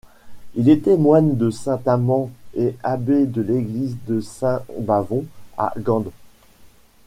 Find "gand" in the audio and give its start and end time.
5.77-6.05